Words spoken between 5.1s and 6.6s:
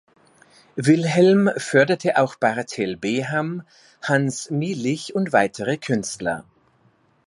und weitere Künstler.